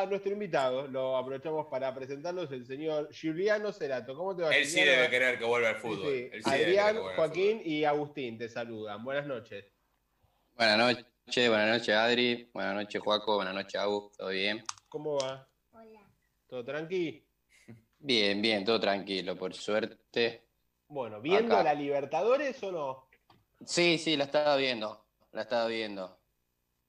[0.00, 4.16] a nuestro invitado, lo aprovechamos para presentarnos, el señor Giuliano Cerato.
[4.16, 4.50] ¿Cómo te va?
[4.54, 6.30] Él sí debe querer que vuelva al fútbol.
[6.44, 9.04] Adrián, Joaquín y Agustín te saludan.
[9.04, 9.66] Buenas noches.
[10.56, 14.62] Buenas noches, buenas noches Adri, buenas noches Joaco, buenas noches Agus, ¿todo bien?
[14.90, 15.48] ¿Cómo va?
[15.72, 16.00] Hola.
[16.46, 17.24] ¿Todo tranqui?
[17.98, 20.44] Bien, bien, todo tranquilo, por suerte.
[20.88, 23.08] Bueno, ¿viendo la Libertadores o no?
[23.64, 26.18] Sí, sí, la estaba viendo, la estaba viendo.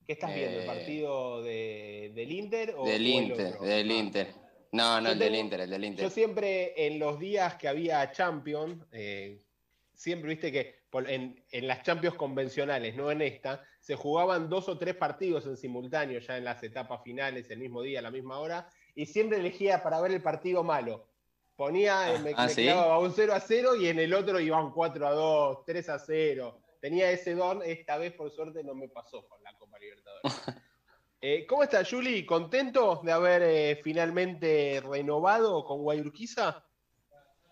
[0.06, 0.58] ¿Qué estás viendo?
[0.58, 1.42] ¿El eh, partido
[2.14, 2.74] del Inter?
[2.76, 3.94] O, del Inter, del ah.
[3.94, 4.34] Inter.
[4.72, 6.04] No, no, el del Inter, el del Inter.
[6.04, 9.38] Yo siempre en los días que había Champions, eh,
[9.92, 14.78] siempre viste que en, en, las Champions convencionales, no en esta, se jugaban dos o
[14.78, 18.38] tres partidos en simultáneo ya en las etapas finales, el mismo día, a la misma
[18.38, 21.06] hora, y siempre elegía para ver el partido malo.
[21.56, 25.06] Ponía, ah, me, ah, a un 0 a 0 y en el otro iban 4
[25.06, 29.24] a 2, 3 a 0 tenía ese don, esta vez por suerte no me pasó
[29.28, 30.22] con la Copa Libertadores.
[31.24, 32.26] Eh, ¿Cómo estás, Juli?
[32.26, 36.64] ¿Contento de haber eh, finalmente renovado con Guayurquiza?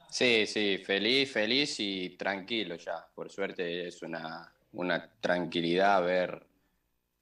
[0.09, 3.07] Sí, sí, feliz, feliz y tranquilo ya.
[3.15, 4.53] Por suerte es una,
[5.21, 6.45] tranquilidad haber,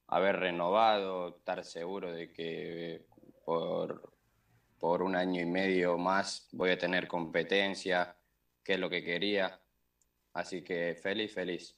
[0.06, 3.04] haber renovado, estar seguro de que
[3.44, 4.10] por,
[4.78, 8.16] por un año y medio más voy a tener competencia,
[8.64, 9.60] que es lo que quería.
[10.32, 11.77] Así que feliz, feliz.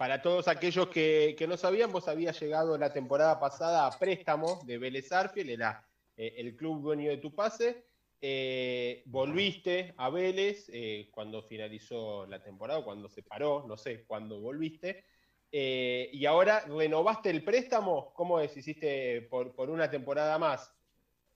[0.00, 4.78] Para todos aquellos que, no sabían, vos habías llegado la temporada pasada a préstamo de
[4.78, 7.84] Vélez Arfiel, era eh, el club dueño de tu pase.
[8.18, 14.40] Eh, volviste a Vélez eh, cuando finalizó la temporada, cuando se paró, no sé cuándo
[14.40, 15.04] volviste.
[15.52, 18.56] y ahora renovaste el préstamo, ¿cómo es?
[18.56, 20.74] ¿Hiciste por, por una temporada más?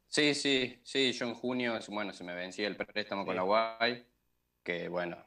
[0.09, 4.07] Sí, sí, sí, yo en junio, bueno, se me vencía el préstamo con la UAI,
[4.63, 5.23] que bueno,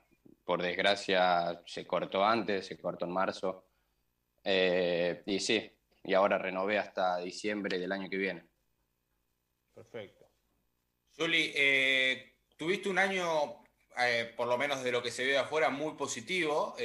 [0.47, 3.65] por desgracia se cortó antes, se cortó en marzo.
[4.45, 5.69] Eh, y sí,
[6.05, 8.45] y ahora renové hasta diciembre del año que viene.
[9.75, 10.25] Perfecto.
[11.17, 13.61] Juli, eh, tuviste un año,
[13.99, 16.77] eh, por lo menos de lo que se ve afuera, muy positivo.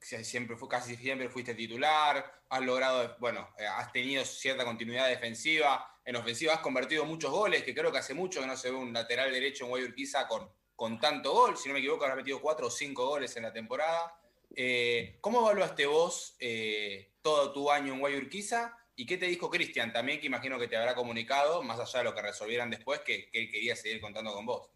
[0.00, 6.00] siempre fue, casi siempre fuiste titular, has logrado, bueno, has tenido cierta continuidad defensiva.
[6.06, 8.76] En ofensiva has convertido muchos goles, que creo que hace mucho que no se ve
[8.76, 12.40] un lateral derecho en Guayurquiza con con tanto gol, si no me equivoco, habrá metido
[12.40, 14.18] cuatro o cinco goles en la temporada.
[14.56, 18.76] Eh, ¿Cómo evaluaste vos eh, todo tu año en Guayurquiza?
[18.96, 22.04] ¿Y qué te dijo Cristian también, que imagino que te habrá comunicado, más allá de
[22.04, 24.70] lo que resolvieran después, que, él quería seguir contando con vos?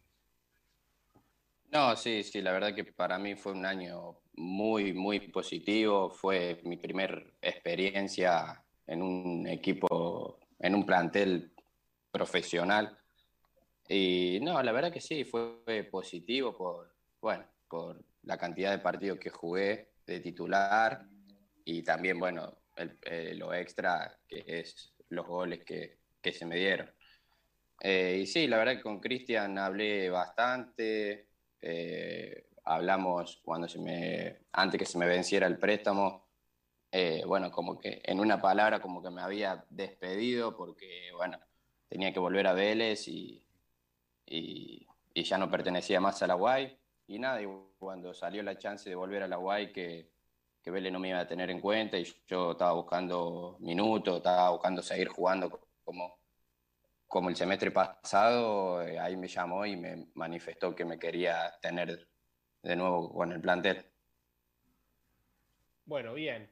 [1.70, 6.10] No, sí, sí, la verdad que para mí fue un año muy, muy positivo.
[6.10, 11.52] Fue mi primer experiencia en un equipo, en un plantel
[12.10, 12.97] profesional.
[13.88, 19.18] Y no, la verdad que sí, fue positivo por, bueno, por la cantidad de partidos
[19.18, 21.06] que jugué de titular
[21.64, 22.58] y también, bueno,
[23.34, 25.98] lo extra que es los goles que,
[26.30, 26.90] se me dieron.
[27.80, 31.28] Eh, y sí, la verdad que con Cristian hablé bastante,
[31.62, 36.28] eh, hablamos cuando se me, antes que se me venciera el préstamo,
[36.92, 41.38] eh, bueno, como que en una palabra como que me había despedido porque, bueno,
[41.88, 43.42] tenía que volver a Vélez y,
[44.30, 46.78] y, ya no pertenecía más a la UAI.
[47.08, 47.46] Y nada, y
[47.78, 50.10] cuando salió la chance de volver a la UAI, que,
[50.62, 54.50] que Vélez no me iba a tener en cuenta y yo estaba buscando minutos, estaba
[54.50, 56.18] buscando seguir jugando como,
[57.06, 62.06] como el semestre pasado, eh, ahí me llamó y me manifestó que me quería tener
[62.62, 63.84] de nuevo con el plantel.
[65.84, 66.50] Bueno, bien.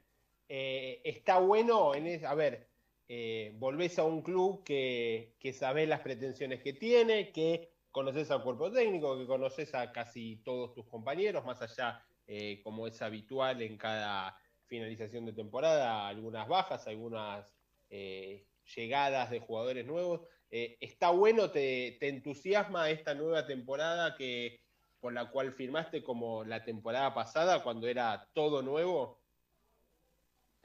[0.49, 2.69] Eh, está bueno, en a ver,
[3.09, 8.43] eh, volvés a un club que, que sabés las pretensiones que tiene, que conoces al
[8.43, 13.63] cuerpo técnico, que conoces a casi todos tus compañeros, más allá, eh, como es habitual
[13.63, 14.37] en cada
[14.67, 17.47] finalización de temporada, algunas bajas, algunas
[17.91, 20.23] eh, llegadas de jugadores nuevos.
[20.51, 24.61] ¿Está bueno, te, te, entusiasma esta nueva temporada que,
[25.01, 29.26] por la cual firmaste como la temporada pasada, cuando era todo nuevo?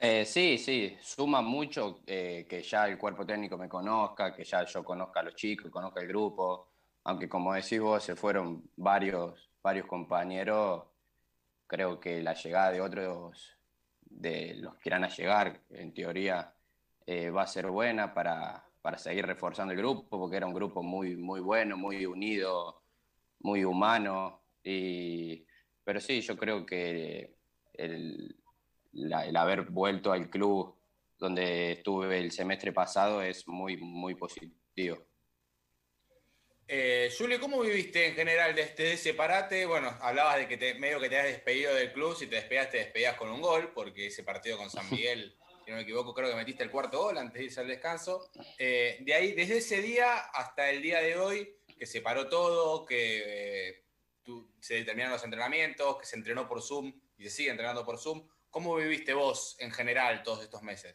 [0.04, 4.64] Eh, sí, sí, suma mucho eh, que ya el cuerpo técnico me conozca, que ya
[4.64, 6.70] yo conozca a los chicos, conozca el grupo,
[7.04, 10.86] aunque como decís vos, se fueron varios, varios compañeros,
[11.68, 13.56] creo que la llegada de otros,
[14.00, 16.52] de los que irán a llegar, en teoría,
[17.06, 20.82] eh, va a ser buena para, para, seguir reforzando el grupo, porque era un grupo
[20.82, 22.82] muy, muy bueno, muy unido,
[23.38, 25.46] muy humano, y,
[25.84, 27.36] pero sí, yo creo que
[27.74, 28.41] el,
[28.92, 30.76] el haber vuelto al club
[31.18, 35.06] donde estuve el semestre pasado es muy, muy positivo.
[36.66, 39.66] Eh, Julio, ¿cómo viviste en general de este separate?
[39.66, 42.78] Bueno, hablabas de que medio que te has despedido del club, si te despedías, te
[42.78, 46.28] despedías con un gol, porque ese partido con San Miguel si no me equivoco, creo
[46.28, 48.30] que metiste el cuarto gol antes de irse al descanso.
[48.58, 52.84] Eh, de ahí, desde ese día hasta el día de hoy, que se paró todo,
[52.84, 53.84] que eh,
[54.60, 58.26] se determinaron los entrenamientos, que se entrenó por Zoom y se sigue entrenando por Zoom,
[58.52, 60.94] ¿cómo viviste vos en general todos estos meses?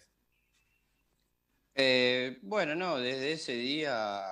[1.75, 4.23] Eh, bueno, no, desde ese día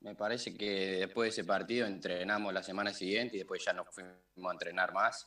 [0.00, 3.88] me parece que después de ese partido entrenamos la semana siguiente y después ya nos
[3.92, 4.14] fuimos
[4.48, 5.26] a entrenar más.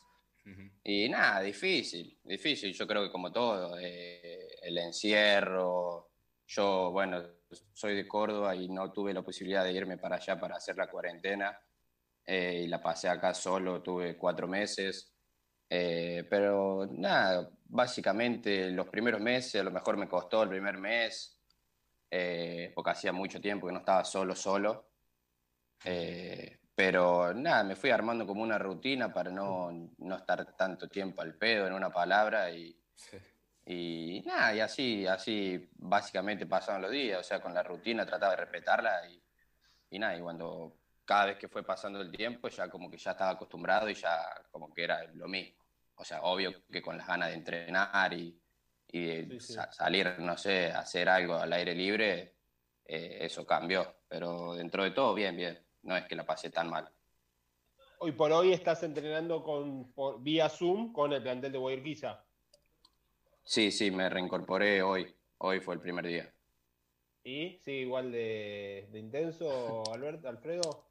[0.82, 2.74] Y nada, difícil, difícil.
[2.74, 6.12] Yo creo que como todo, eh, el encierro.
[6.48, 7.22] Yo, bueno,
[7.74, 10.90] soy de Córdoba y no tuve la posibilidad de irme para allá para hacer la
[10.90, 11.60] cuarentena.
[12.26, 15.17] Eh, y la pasé acá solo, tuve cuatro meses.
[15.70, 21.40] Eh, pero nada, básicamente los primeros meses, a lo mejor me costó el primer mes,
[22.74, 24.92] porque hacía mucho tiempo que no estaba solo, solo.
[26.78, 31.34] Pero nada, me fui armando como una rutina para no, no estar tanto tiempo al
[31.34, 32.80] pedo en una palabra y,
[33.66, 38.36] y nada, y así, así básicamente pasaron los días, o sea, con la rutina trataba
[38.36, 39.20] de respetarla y,
[39.90, 40.77] y nada, y cuando
[41.08, 44.20] cada vez que fue pasando el tiempo ya como que ya estaba acostumbrado y ya
[44.52, 45.58] como que era lo mismo.
[45.96, 48.40] O sea, obvio que con las ganas de entrenar y,
[48.92, 52.36] y salir, no sé, hacer algo al aire libre,
[52.86, 56.70] eh, eso cambió, pero dentro de todo, bien, bien no es que la pasé tan
[56.70, 56.88] mal.
[58.00, 62.24] Hoy por hoy estás entrenando con, por, vía Zoom con el plantel de Guayurquiza.
[63.44, 65.16] Sí, sí, me reincorporé hoy.
[65.40, 66.32] Hoy fue el primer día.
[67.24, 67.60] ¿Y?
[67.64, 70.87] ¿Sí, igual de, intenso, Alberto, Alfredo?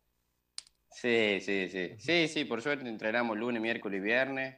[0.96, 1.94] Sí, sí, sí.
[1.98, 4.56] Sí, sí, por suerte entrenamos lunes, miércoles y viernes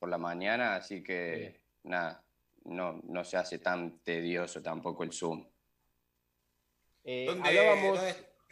[0.00, 2.24] por la mañana, así que nada,
[2.64, 5.46] no, no se hace tan tedioso tampoco el Zoom.
[7.04, 8.00] Eh, hablábamos...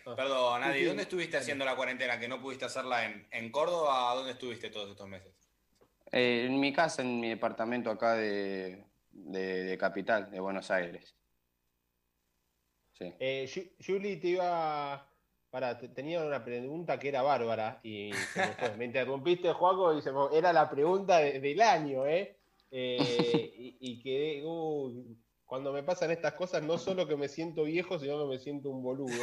[0.07, 0.15] Ah.
[0.17, 4.15] Perdón, ¿dónde estuviste haciendo la cuarentena que no pudiste hacerla en, en Córdoba?
[4.15, 5.35] ¿Dónde estuviste todos estos meses?
[6.13, 11.15] Eh, en mi casa, en mi departamento acá de, de, Capital, de Buenos Aires.
[12.93, 13.13] Sí.
[13.19, 15.07] Eh, Julie, te iba.
[15.51, 18.11] Para, tenía una pregunta que era bárbara y
[18.77, 22.37] me, interrumpiste, Juaco, y se era la pregunta del año, ¿eh?
[22.71, 22.99] eh
[23.57, 24.45] y, y quedé.
[24.45, 25.17] Uh,
[25.49, 28.69] cuando me pasan estas cosas, no solo que me siento viejo, sino que me siento
[28.69, 29.15] un boludo.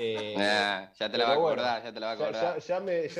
[0.00, 0.34] Eh,
[0.98, 2.58] ya te la va a acordar, ya te la va a acordar.
[2.58, 2.60] Ya,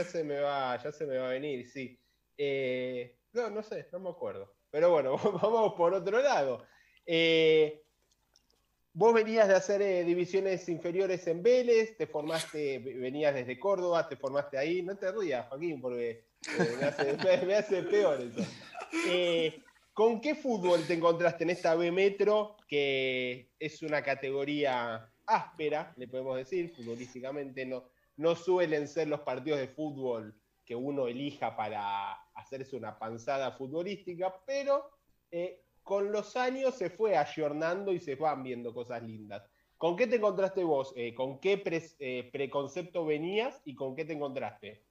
[0.05, 1.97] se, me va, ya se me va a venir, sí.
[2.37, 4.53] Eh, no, no sé, no me acuerdo.
[4.69, 6.67] Pero bueno, vamos por otro lado.
[7.07, 7.84] Eh,
[8.95, 14.57] vos venías de hacer divisiones inferiores en Vélez, te formaste, venías desde Córdoba, te formaste
[14.57, 14.83] ahí.
[14.83, 16.25] No te rías, Joaquín, porque
[16.59, 18.43] me hace, me, hace, peor eso.
[19.93, 26.09] ¿Con qué fútbol te encontraste en esta B Metro, que es una categoría áspera, le
[26.09, 27.67] podemos decir, futbolísticamente?
[27.67, 33.53] No, no suelen ser los partidos de fútbol que uno elija para hacerse una panzada
[33.53, 34.91] futbolística, pero
[35.31, 39.49] eh, con los años se fue ayornando y se van viendo cosas lindas.
[39.77, 40.95] ¿Con qué te encontraste vos?
[40.97, 41.63] Eh, ¿Con qué
[41.99, 44.83] eh, preconcepto venías y con qué te encontraste?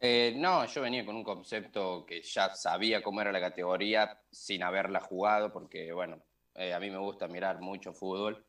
[0.00, 4.62] Eh, no, yo venía con un concepto que ya sabía cómo era la categoría sin
[4.64, 6.20] haberla jugado, porque bueno,
[6.54, 8.44] a mí me gusta mirar mucho fútbol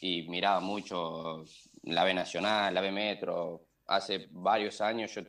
[0.00, 1.44] y miraba mucho
[1.82, 3.66] la B Nacional, la B Metro.
[3.88, 5.22] Hace varios años yo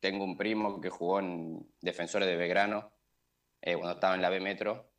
[0.00, 2.97] tengo un primo que jugó en Defensores de Belgrano
[3.62, 4.90] cuando estaba en la B Metro,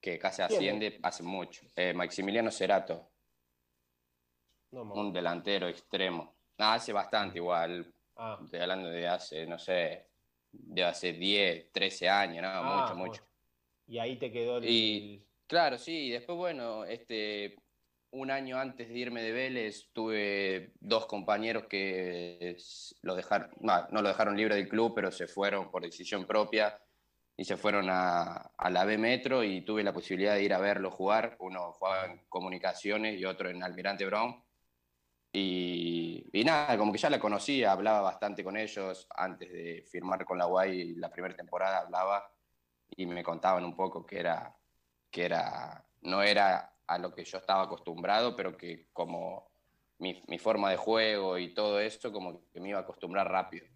[0.00, 1.66] que casi asciende hace mucho.
[1.94, 3.10] Maximiliano Cerato,
[4.70, 6.34] un delantero extremo.
[6.58, 8.38] hace bastante igual, Ah.
[8.44, 10.06] Estoy hablando de hace, no sé,
[10.52, 12.48] de hace 10, 13 años, ¿no?
[12.48, 13.22] Ah, mucho, mucho.
[13.86, 14.68] Y ahí te quedó el...
[14.68, 17.56] Y, claro, sí, y después, bueno, este,
[18.10, 22.56] un año antes de irme de Vélez tuve dos compañeros que
[23.02, 26.78] lo dejaron, no, no lo dejaron libre del club, pero se fueron por decisión propia
[27.36, 30.58] y se fueron a, a, la B Metro y tuve la posibilidad de ir a
[30.58, 31.36] verlo jugar.
[31.40, 34.42] Uno jugaba en comunicaciones y otro en Almirante Brown.
[35.34, 40.36] Y, nada, como que ya la conocía, hablaba bastante con ellos antes de firmar con
[40.36, 42.30] la UAI la primera temporada, hablaba
[42.90, 44.54] y me contaban un poco que era,
[45.10, 49.50] que era, no era a lo que yo estaba acostumbrado, pero que como
[49.98, 53.66] mi, mi forma de juego y todo esto, como que me iba a acostumbrar rápido.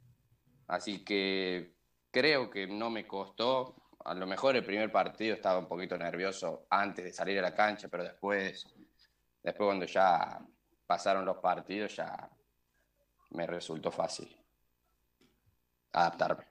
[0.67, 1.76] Así que
[2.17, 6.67] creo que no me costó, a lo mejor el primer partido estaba un poquito nervioso
[6.71, 8.65] antes de salir a la cancha, pero después,
[9.43, 10.41] después cuando ya
[10.87, 12.31] pasaron los partidos, ya
[13.33, 14.35] me resultó fácil
[15.93, 16.47] adaptarme.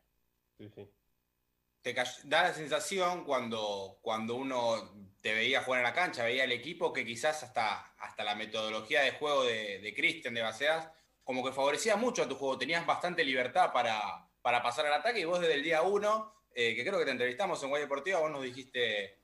[1.81, 1.95] Te
[2.25, 6.93] da la sensación cuando, cuando uno te veía jugar en la cancha, veía el equipo,
[6.93, 10.91] que quizás hasta, hasta la metodología de juego de, de Cristian de Baseas,
[11.23, 15.21] como que favorecía mucho a tu juego, tenías bastante libertad para, para pasar al ataque
[15.21, 18.29] y vos desde el día uno que creo que te entrevistamos en Guay Deportiva, vos
[18.29, 19.17] nos dijiste,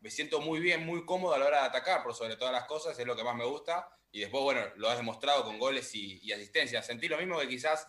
[0.00, 2.64] me siento muy bien, muy cómodo a la hora de atacar, por sobre todas las
[2.64, 3.88] cosas, es lo que más me gusta.
[4.10, 6.84] Y después, bueno, lo has demostrado con goles y, y asistencias.
[6.84, 7.88] Sentí lo mismo que quizás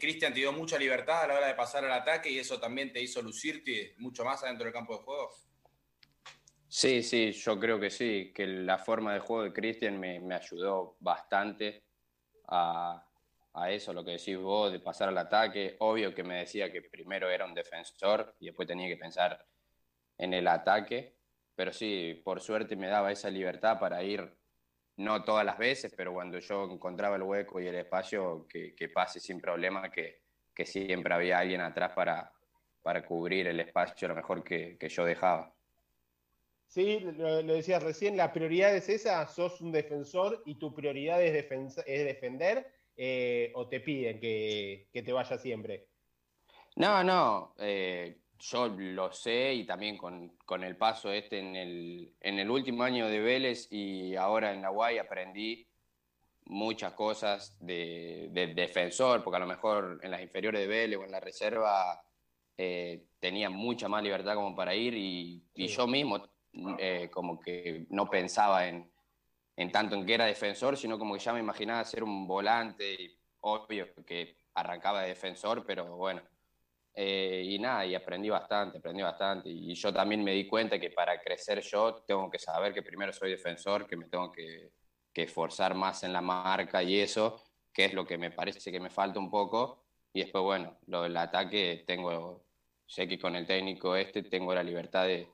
[0.00, 2.90] Cristian te dio mucha libertad a la hora de pasar al ataque y eso también
[2.90, 5.30] te hizo lucirte mucho más adentro del campo de juego.
[6.68, 10.34] Sí, sí, yo creo que sí, que la forma de juego de Cristian me, me,
[10.34, 11.84] ayudó bastante
[12.48, 13.05] a,
[13.56, 15.76] a, eso, lo que decís vos, de pasar al ataque.
[15.80, 19.44] Obvio que me decía que primero era un defensor y después tenía que pensar
[20.18, 21.16] en el ataque,
[21.54, 24.30] pero sí, por suerte me daba esa libertad para ir,
[24.96, 29.20] no todas las veces, pero cuando yo encontraba el hueco y el espacio, que, pase
[29.20, 30.22] sin problema, que,
[30.64, 32.32] siempre había alguien atrás para,
[32.82, 35.52] para cubrir el espacio lo mejor que, yo dejaba.
[36.66, 41.22] Sí, lo, lo, decías recién, la prioridad es esa, sos un defensor y tu prioridad
[41.22, 41.32] es
[42.04, 45.88] defender eh, o te piden que, que, te vaya siempre.
[46.76, 52.14] No, no, eh, yo lo sé y también con, con, el paso este en el,
[52.20, 55.66] en el último año de Vélez y ahora en la UAI aprendí
[56.46, 61.04] muchas cosas de, de, defensor, porque a lo mejor en las inferiores de Vélez o
[61.04, 62.02] en la reserva
[62.56, 66.28] eh, tenía mucha más libertad como para ir y, y yo mismo
[67.12, 68.90] como que no pensaba en,
[69.56, 72.92] en, tanto en que era defensor, sino como que ya me imaginaba ser un volante,
[72.92, 76.22] y obvio que arrancaba de defensor, pero bueno.
[76.98, 79.50] Eh, y nada, y aprendí bastante, aprendí bastante.
[79.50, 83.12] Y yo también me di cuenta que para crecer yo tengo que saber que primero
[83.12, 84.72] soy defensor, que me tengo que,
[85.12, 88.80] que esforzar más en la marca y eso, que es lo que me parece que
[88.80, 89.84] me falta un poco.
[90.12, 92.46] Y después, bueno, lo del ataque tengo,
[92.86, 95.28] sé que con el técnico este tengo la libertad de,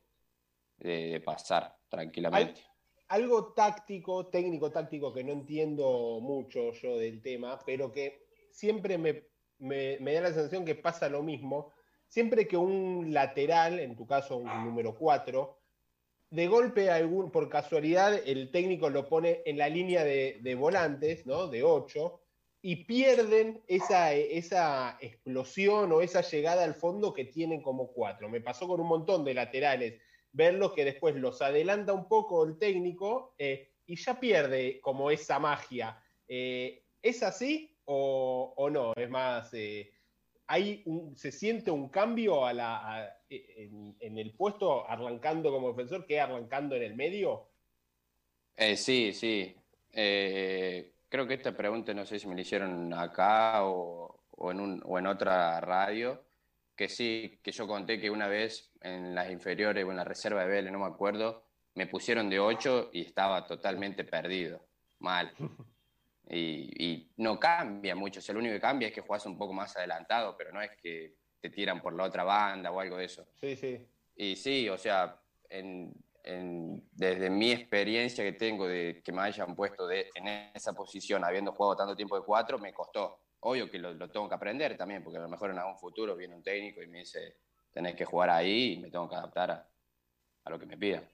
[0.78, 2.71] de, de pasar tranquilamente.
[3.12, 9.25] Algo táctico, técnico táctico que no entiendo mucho yo del tema, pero que siempre me,
[9.59, 11.73] me, da la sensación que pasa lo mismo.
[12.09, 15.59] Siempre que un lateral, en tu caso un número 4,
[16.31, 21.26] de golpe algún, por casualidad el técnico lo pone en la línea de, de volantes,
[21.26, 21.49] ¿no?
[21.49, 22.19] De 8,
[22.62, 28.31] y pierden esa, esa explosión o esa llegada al fondo que tienen como 4.
[28.31, 30.00] Me pasó con un montón de laterales
[30.32, 35.38] verlo que después los adelanta un poco el técnico eh, y ya pierde como esa
[35.38, 36.02] magia.
[36.26, 38.92] Eh, ¿Es así o, o, no?
[38.96, 39.92] Es más, eh,
[40.46, 40.84] hay
[41.16, 46.76] ¿se siente un cambio a la, en, en, el puesto arrancando como defensor que arrancando
[46.76, 47.48] en el medio?
[48.76, 49.54] sí, sí.
[49.90, 54.82] creo que esta pregunta no sé si me la hicieron acá o, o, en, un,
[54.84, 56.22] o en otra radio
[56.76, 60.42] que sí, que yo conté que una vez en las inferiores o en la reserva
[60.42, 64.64] de Vélez, no me acuerdo, me pusieron de 8 y estaba totalmente perdido,
[64.98, 65.32] mal.
[66.28, 69.36] Y, y, no cambia mucho, o sea, lo único que cambia es que jugás un
[69.36, 72.96] poco más adelantado, pero no es que te tiran por la otra banda o algo
[72.96, 73.26] de eso.
[73.34, 73.84] Sí, sí.
[74.14, 79.56] Y sí, o sea, en, en, desde mi experiencia que tengo de que me hayan
[79.56, 83.78] puesto de, en esa posición, habiendo jugado tanto tiempo de 4, me costó obvio que
[83.78, 86.42] lo, lo, tengo que aprender también, porque a lo mejor en algún futuro viene un
[86.42, 87.37] técnico y me dice,
[87.72, 91.08] tenés que jugar ahí y me tengo que adaptar a, lo que me pidan.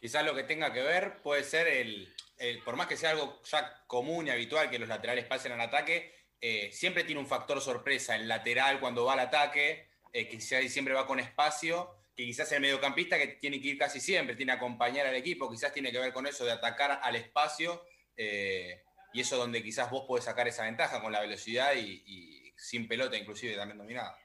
[0.00, 3.42] Quizás lo que tenga que ver puede ser el, el, por más que sea algo
[3.42, 7.60] ya común y habitual que los laterales pasen al ataque, eh, siempre tiene un factor
[7.60, 12.50] sorpresa el lateral cuando va al ataque, eh, que siempre va con espacio, que quizás
[12.52, 15.92] el mediocampista que tiene que ir casi siempre, tiene que acompañar al equipo, quizás tiene
[15.92, 17.84] que ver con eso de atacar al espacio.
[18.16, 22.52] Eh, y eso donde quizás vos podés sacar esa ventaja con la velocidad y, y
[22.56, 24.16] sin pelota inclusive también dominada.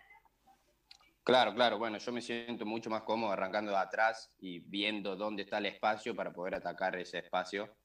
[1.24, 5.42] Claro, claro, bueno, yo me siento mucho más cómodo arrancando de atrás y viendo dónde
[5.42, 7.76] está el espacio para poder atacar ese espacio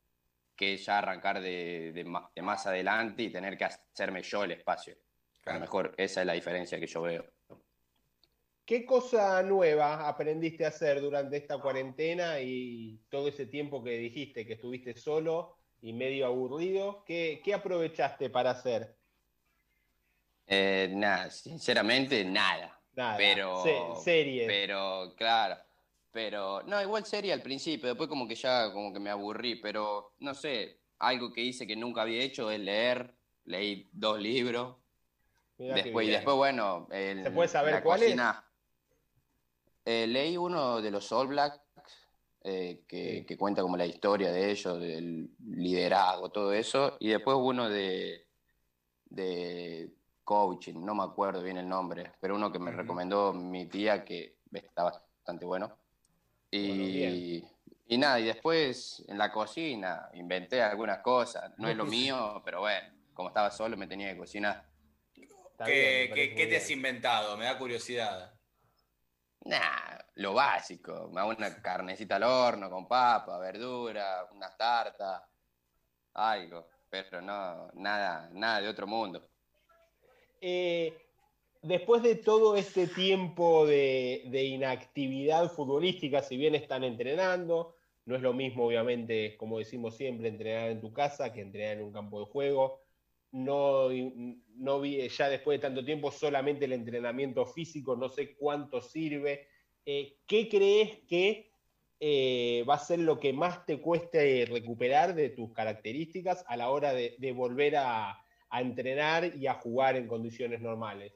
[0.54, 2.04] que ya arrancar de, de,
[2.34, 4.94] de más adelante y tener que hacerme yo el espacio.
[5.40, 5.56] Claro.
[5.56, 7.24] A lo mejor esa es la diferencia que yo veo.
[8.66, 14.46] ¿Qué cosa nueva aprendiste a hacer durante esta cuarentena y todo ese tiempo que dijiste
[14.46, 15.59] que estuviste solo?
[15.82, 17.04] Y medio aburrido.
[17.04, 18.96] ¿Qué, qué aprovechaste para hacer?
[20.46, 22.80] Eh, nada, sinceramente nada.
[22.94, 23.16] Nada.
[23.16, 24.46] Pero, Se series.
[24.46, 25.56] Pero, claro.
[26.12, 30.14] Pero, no, igual serie al principio, después como que ya como que me aburrí, pero
[30.18, 34.76] no sé, algo que hice que nunca había hecho es leer, leí dos libros.
[35.56, 38.16] Mirá después, y después, bueno, el, ¿se puede saber cuál es?
[39.84, 41.60] Eh, leí uno de los All Blacks,
[42.42, 43.24] eh, que, sí.
[43.26, 48.26] que, cuenta como la historia de ellos, del liderazgo, todo eso, y después uno de,
[49.06, 49.90] de
[50.24, 52.76] coaching, no me acuerdo bien el nombre, pero uno que me uh -huh.
[52.78, 55.76] recomendó mi tía que está bastante bueno.
[56.50, 57.50] Y, bueno,
[57.86, 62.60] y nada, y después en la cocina inventé algunas cosas, no es lo mío, pero
[62.60, 64.64] bueno, como estaba solo me tenía que cocinar.
[65.12, 67.36] ¿Qué, bien, ¿qué, ¿qué te has inventado?
[67.36, 68.32] Me da curiosidad.
[69.44, 71.08] Nah, lo básico.
[71.08, 75.22] Una carnecita al horno con papa, verdura, unas tartas,
[76.14, 76.68] algo.
[76.88, 79.26] Pero no, nada, nada de otro mundo.
[80.40, 80.94] Eh,
[81.62, 88.22] después de todo este tiempo de, de, inactividad futbolística, si bien están entrenando, no es
[88.22, 92.20] lo mismo, obviamente, como decimos siempre, entrenar en tu casa que entrenar en un campo
[92.20, 92.82] de juego.
[93.32, 93.88] No,
[94.56, 99.49] no vi ya después de tanto tiempo solamente el entrenamiento físico, no sé cuánto sirve.
[99.92, 101.50] Eh, ¿Qué crees que
[101.98, 106.70] eh, va a ser lo que más te cueste recuperar de tus características a la
[106.70, 108.10] hora de, de volver a,
[108.50, 111.12] a entrenar y a jugar en condiciones normales?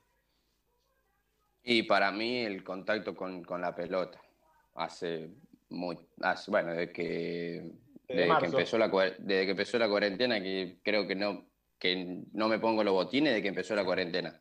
[1.62, 4.21] Y para mí el contacto con, con la pelota.
[4.75, 5.31] Hace
[5.69, 7.71] muy, hace, bueno, desde que,
[8.09, 12.49] desde que, empezó la, desde que empezó la cuarentena, que creo que no, que no
[12.49, 14.40] me pongo los botines desde que empezó la cuarentena.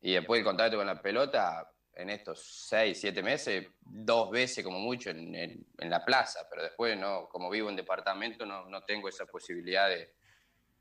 [0.00, 4.78] Y después el contacto con la pelota, en estos seis, siete meses, dos veces como
[4.78, 8.84] mucho en, en, en la plaza, pero después no, como vivo en departamento, no, no
[8.84, 10.14] tengo esa posibilidad de,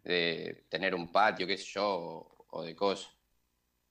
[0.04, 3.12] de tener un patio, qué sé yo, o, o de cosas.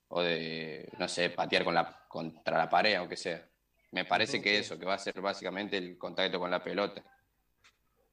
[0.09, 3.49] O de, no sé, patear con la, contra la pared, aunque sea.
[3.91, 7.03] Me parece que eso, que va a ser básicamente el contacto con la pelota.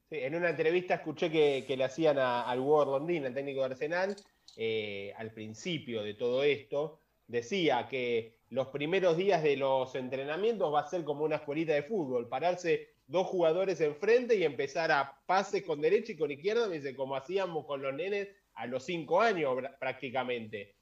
[0.10, 3.60] Sí, en una entrevista escuché que, que le hacían a, al Hugo Rondín, el técnico
[3.60, 4.16] de Arsenal,
[4.56, 10.82] eh, al principio de todo esto, decía que los primeros días de los entrenamientos va
[10.82, 15.64] a ser como una escuelita de fútbol, pararse dos jugadores enfrente y empezar a pases
[15.64, 19.56] con derecha y con izquierda, dice, como hacíamos con los nenes a los cinco años
[19.80, 20.76] prácticamente.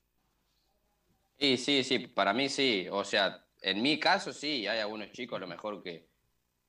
[1.38, 2.88] Sí, sí, sí, para mí sí.
[2.92, 6.08] O sea, en mi caso sí, hay algunos chicos a lo mejor que,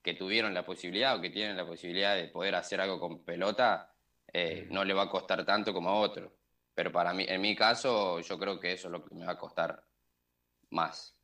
[0.03, 3.91] que tuvieron la posibilidad o que tienen la posibilidad de poder hacer algo con pelota,
[4.31, 6.31] eh, no le va a costar tanto como a otro.
[6.75, 9.31] Pero para mí, en mi caso, yo creo que eso es lo que me va
[9.31, 9.83] a costar
[10.71, 11.17] más.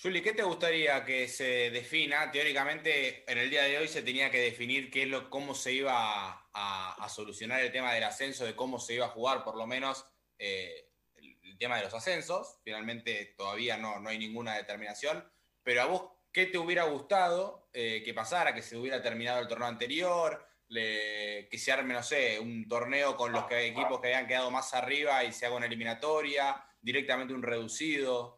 [0.00, 2.30] Juli, ¿qué te gustaría que se defina?
[2.30, 5.72] Teóricamente, en el día de hoy se tenía que definir qué es lo, cómo se
[5.72, 9.66] iba a, solucionar el tema del ascenso, de cómo se iba a jugar, por lo
[9.66, 10.06] menos,
[10.38, 12.60] eh, el, tema de los ascensos.
[12.62, 15.28] Finalmente, todavía no, no hay ninguna determinación.
[15.64, 18.54] Pero a vos, ¿qué te hubiera gustado eh, que pasara?
[18.54, 23.32] Que se hubiera terminado el torneo anterior, que se arme, no sé, un torneo con
[23.32, 28.37] los equipos que hayan quedado más arriba y se haga una eliminatoria, directamente un reducido.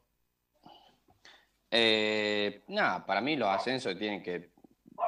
[1.70, 4.50] Eh, nada, para mí los ascensos tienen que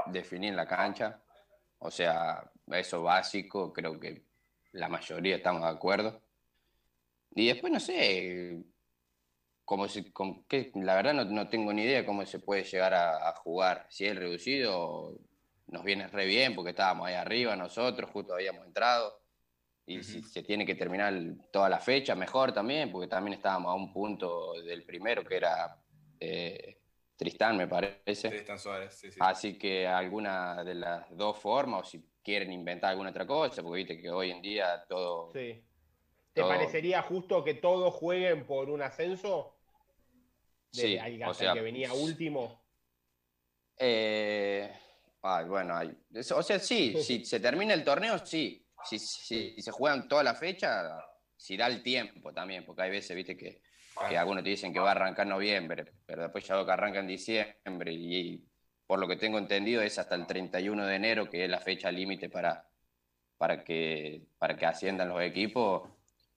[0.07, 1.21] definir la cancha.
[1.79, 4.23] O sea, eso básico, creo que
[4.73, 6.23] la mayoría estamos de acuerdo.
[7.35, 8.63] Y después, no sé,
[9.65, 12.95] como si, como, que, la verdad no, no, tengo ni idea cómo se puede llegar
[12.95, 13.87] a, a, jugar.
[13.91, 15.19] Si es reducido,
[15.67, 19.21] nos viene re bien porque estábamos ahí arriba nosotros, justo habíamos entrado.
[19.87, 20.05] Y uh -huh.
[20.05, 21.15] si se tiene que terminar
[21.51, 25.82] toda la fecha, mejor también, porque también estábamos a un punto del primero que era
[26.23, 26.79] eh,
[27.17, 28.29] Tristán, me parece.
[28.29, 29.19] Tristán Suárez, sí, sí.
[29.21, 33.79] Así que alguna de las dos formas, o si quieren inventar alguna otra cosa, porque
[33.79, 35.33] viste que hoy en día todo.
[35.33, 35.65] Sí.
[36.33, 36.49] ¿Te todo...
[36.49, 39.57] parecería justo que todos jueguen por un ascenso?
[40.73, 42.63] De, sí, al, o sea, que venía último.
[43.77, 44.73] Eh,
[45.23, 45.75] ay, bueno,
[46.15, 48.65] o sea, sí, si se termina el torneo, sí.
[48.85, 51.05] Si, si, si, se juegan toda la fecha,
[51.37, 53.63] si da el tiempo también, porque hay veces, viste, que
[54.09, 56.73] que algunos te dicen que va a arrancar en noviembre, pero después ya lo que
[56.73, 58.45] arranca en diciembre y,
[58.87, 61.91] por lo que tengo entendido es hasta el 31 de enero, que es la fecha
[61.91, 62.69] límite para,
[63.39, 65.89] para, que, para que asciendan los equipos.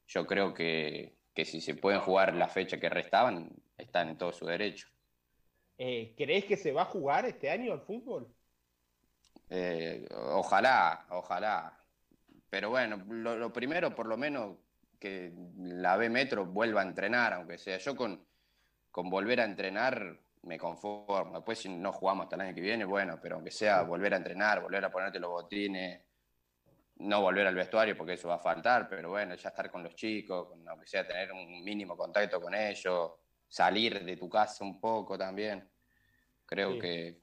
[0.07, 4.31] Yo creo que, que si se pueden jugar la fecha que restaban, están en todo
[4.31, 4.87] su derecho.
[5.77, 8.33] Eh, ¿Crees que se va a jugar este año al fútbol?
[9.49, 11.77] Eh, ojalá, ojalá.
[12.49, 14.57] Pero bueno, lo, lo primero, por lo menos,
[15.05, 18.25] que la B Metro vuelva a entrenar, aunque sea yo con,
[18.89, 21.35] con volver a entrenar me conformo.
[21.35, 24.17] Después si no jugamos hasta el año que viene, bueno, pero aunque sea volver a
[24.17, 26.01] entrenar, volver a ponerte los botines,
[26.97, 29.95] no volver al vestuario porque eso va a faltar, pero bueno, ya estar con los
[29.95, 33.11] chicos, aunque sea tener un mínimo contacto con ellos,
[33.47, 35.69] salir de tu casa un poco también.
[36.47, 36.79] Creo sí.
[36.79, 37.19] que,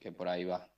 [0.00, 0.68] que por ahí va.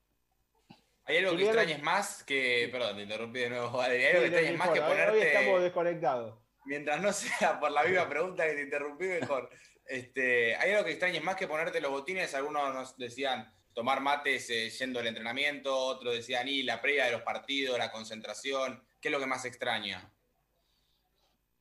[1.10, 2.68] ¿Hay algo que extrañes más que.
[2.70, 3.96] Perdón, te interrumpí de nuevo, Adri.
[3.96, 5.10] ¿Hay algo que extrañes más que ponerte.
[5.10, 6.38] Hoy estamos desconectados.
[6.66, 9.50] Mientras no sea por la misma pregunta que te interrumpí, mejor.
[9.86, 12.32] Este, ¿Hay algo que extrañes más que ponerte los botines?
[12.36, 17.12] Algunos nos decían tomar mates eh, yendo al entrenamiento, otros decían y la previa de
[17.12, 18.80] los partidos, la concentración.
[19.00, 20.12] ¿Qué es lo que más extraña?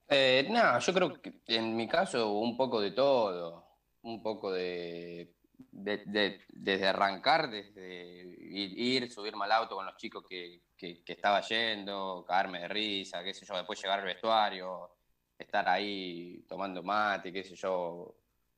[0.10, 3.68] Eh, no, yo creo que en mi caso un poco de todo.
[4.04, 5.34] Un poco de
[5.72, 11.02] de, de, desde arrancar, desde ir, ir, subirme al auto con los chicos que, que,
[11.06, 14.98] estaba yendo, caerme de risa, qué sé yo, después llegar al vestuario,
[15.38, 18.16] estar ahí tomando mate, qué sé yo,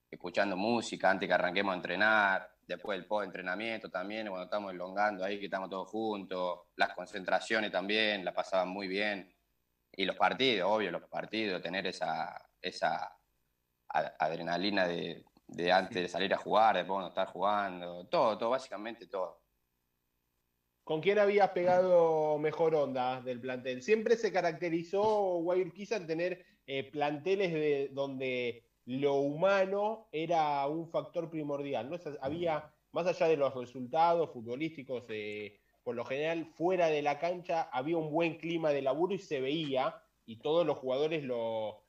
[0.09, 5.39] escuchando música antes que arranquemos a entrenar, después el post-entrenamiento también, cuando estamos elongando ahí,
[5.39, 9.33] que estamos todos juntos, las concentraciones también, la pasaban muy bien.
[9.93, 13.17] Y los partidos, obvio, los partidos, tener esa, esa
[13.89, 19.07] adrenalina de, de antes de salir a jugar, después cuando estar jugando, todo, todo, básicamente
[19.07, 19.41] todo.
[20.83, 23.83] ¿Con quién habías pegado mejor onda del plantel?
[23.83, 25.01] Siempre se caracterizó
[25.41, 31.89] Guayurquiza en tener eh, planteles de, donde lo humano era un factor primordial.
[31.89, 31.97] ¿no?
[32.21, 37.69] Había, más allá de los resultados futbolísticos, eh, por lo general, fuera de la cancha
[37.71, 41.83] había un buen clima de laburo y se veía, y todos los jugadores lo,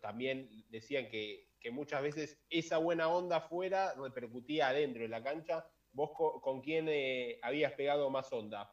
[0.00, 5.66] también decían que, muchas veces esa buena onda fuera repercutía adentro de la cancha.
[5.92, 8.72] ¿Vos con, quién eh, habías pegado más onda?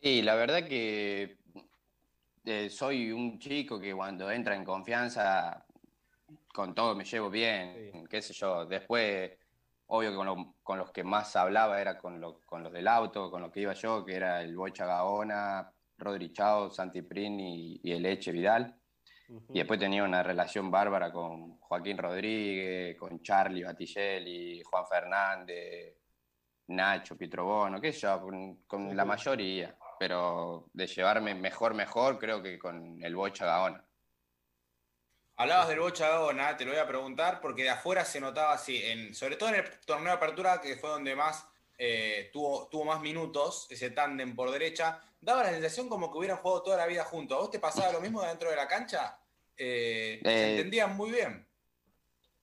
[0.00, 1.38] Y la verdad que
[2.44, 5.66] eh, soy un chico que cuando entra en confianza
[6.54, 8.64] con todo me llevo bien, qué sé yo.
[8.66, 9.32] Después,
[9.86, 10.16] obvio que
[10.62, 13.74] con, los que más hablaba era con, con, los del auto, con los que iba
[13.74, 18.77] yo, que era el Bocha Gaona, Rodri Chao, Santi Prin y, el Eche Vidal.
[19.28, 25.96] Y después tenía una relación bárbara con Joaquín Rodríguez, con Charlie Baticelli, Juan Fernández,
[26.68, 28.26] Nacho, Bono, qué sé yo,
[28.66, 29.76] con, la mayoría.
[29.98, 33.84] Pero de llevarme mejor, mejor, creo que con el Bocha Gaona.
[35.36, 38.82] Hablabas del Bocha Gaona, te lo voy a preguntar, porque de afuera se notaba así,
[38.82, 41.46] en, sobre todo en el torneo de apertura, que fue donde más
[41.78, 46.38] eh, tuvo, tuvo más minutos, ese tándem por derecha, daba la sensación como que hubieran
[46.38, 47.36] jugado toda la vida juntos.
[47.36, 49.18] ¿A vos te pasaba lo mismo dentro de la cancha?
[49.56, 51.46] Eh, ¿Se eh, entendían muy bien?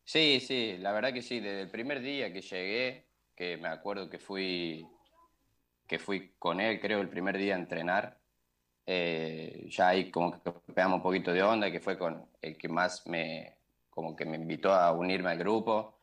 [0.06, 1.40] Sí, sí, la verdad que sí.
[1.40, 4.88] Desde el primer día que llegué, que me acuerdo que fui,
[5.88, 8.18] que fui con él, creo, el primer día a entrenar,
[8.86, 12.70] eh, ya ahí como que pegamos un poquito de onda, que fue con el que
[12.70, 13.58] más me,
[13.90, 15.95] como que me invitó a unirme al grupo.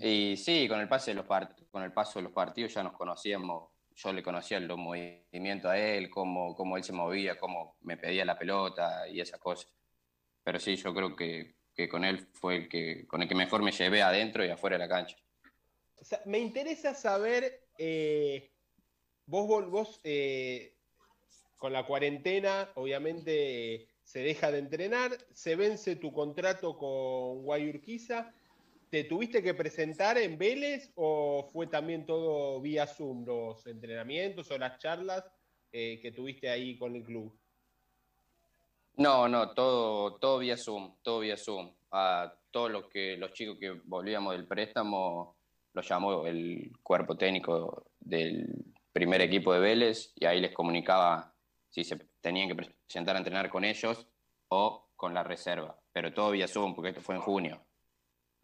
[0.00, 1.26] Y sí, con el, pase de los
[1.70, 5.78] con el paso de los partidos ya nos conocíamos yo le conocía los movimientos a
[5.78, 9.72] él, cómo, cómo él se movía, cómo me pedía la pelota y esas cosas.
[10.44, 13.62] Pero sí, yo creo que, que, con él fue el que, con el que mejor
[13.62, 15.16] me llevé adentro y afuera de la cancha.
[16.26, 18.50] me interesa saber, eh,
[19.24, 20.74] vos, vos eh,
[21.56, 28.32] con la cuarentena, obviamente se deja de entrenar, se vence tu contrato con Guayurquiza
[28.90, 34.58] ¿Te tuviste que presentar en Vélez o fue también todo vía Zoom, los entrenamientos o
[34.58, 35.24] las charlas
[35.72, 37.36] eh, que tuviste ahí con el club?
[38.96, 41.74] No, no, todo, todo vía Zoom, todo vía Zoom.
[41.90, 45.36] A todos los que los chicos que volvíamos del préstamo
[45.72, 48.46] los llamó el cuerpo técnico del
[48.92, 51.34] primer equipo de Vélez y ahí les comunicaba
[51.68, 54.06] si se tenían que presentar a entrenar con ellos
[54.48, 55.78] o con la reserva.
[55.92, 57.65] Pero todo vía Zoom, porque esto fue en junio.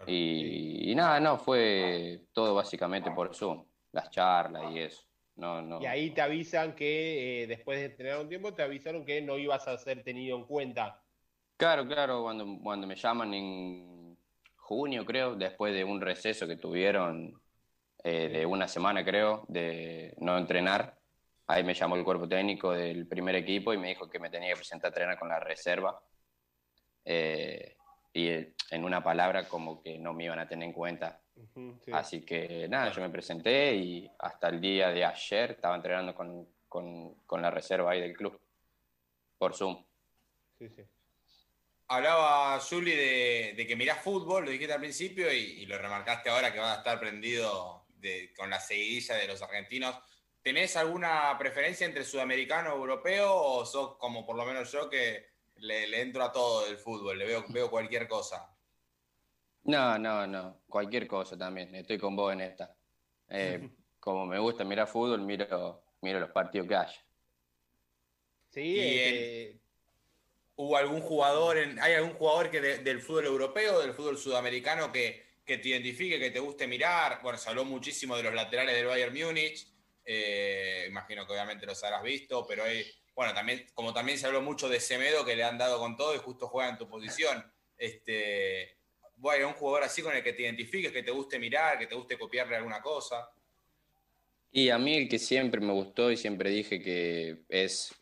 [0.06, 5.02] Y, nada, no, fue todo básicamente por Zoom, las charlas y eso.
[5.36, 5.80] No, no.
[5.80, 9.38] Y ahí te avisan que eh, después de tener un tiempo, te avisaron que no
[9.38, 11.02] ibas a ser tenido en cuenta.
[11.56, 14.18] Claro, claro, cuando, cuando me llaman en
[14.56, 17.40] junio, creo, después de un receso que tuvieron
[18.04, 20.98] eh, de una semana, creo, de no entrenar,
[21.46, 24.50] ahí me llamó el cuerpo técnico del primer equipo y me dijo que me tenía
[24.50, 26.02] que presentar a entrenar con la reserva.
[27.04, 27.76] Eh,
[28.12, 31.20] y en una palabra como que no me iban a tener en cuenta.
[31.92, 36.46] Así que nada, yo me presenté y hasta el día de ayer estaba entrenando con,
[36.68, 38.38] con, con la reserva ahí del club,
[39.38, 39.82] por Zoom.
[40.58, 40.82] Sí, sí.
[41.88, 46.52] Hablaba Juli de, de, que mirás fútbol, lo dijiste al principio y, lo remarcaste ahora
[46.52, 49.98] que vas a estar prendido de, con la seguidilla de los argentinos.
[50.42, 55.31] ¿Tenés alguna preferencia entre sudamericano o europeo o sos como por lo menos yo que
[55.62, 58.54] le, entro a todo el fútbol, le veo, veo cualquier cosa.
[59.64, 62.74] No, no, no, cualquier cosa también, estoy con vos en esta.
[63.28, 63.70] Eh,
[64.00, 67.06] como me gusta mirar fútbol, miro, miro los partidos que haya.
[68.50, 69.58] Sí, eh,
[70.56, 75.24] ¿Hubo algún jugador, en, hay algún jugador que del fútbol europeo, del fútbol sudamericano que,
[75.44, 77.20] que, te identifique, que te guste mirar?
[77.22, 79.66] Bueno, se habló muchísimo de los laterales del Bayern Múnich,
[80.04, 82.84] eh, imagino que obviamente los habrás visto, pero hay
[83.22, 86.12] bueno, también, como también se habló mucho de Semedo, que le han dado con todo
[86.12, 87.44] y justo juega en tu posición.
[87.78, 88.78] Este,
[89.14, 91.94] bueno, un jugador así con el que te identifiques, que te guste mirar, que te
[91.94, 93.30] guste copiarle alguna cosa.
[94.50, 97.94] Y a mí el que siempre me gustó y siempre dije que es